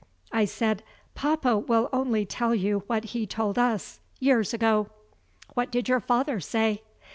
I 0.31 0.45
said: 0.45 0.81
"Papa 1.13 1.59
will 1.59 1.87
only 1.93 2.25
tell 2.25 2.55
you 2.55 2.81
what 2.87 3.03
he 3.03 3.27
told 3.27 3.59
us 3.59 3.99
years 4.19 4.51
ago." 4.51 4.87
"What 5.53 5.69
did 5.71 5.87
your 5.87 5.99
father 5.99 6.39
say?" 6.39 6.81